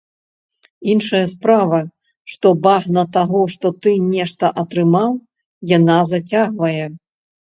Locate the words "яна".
5.77-5.99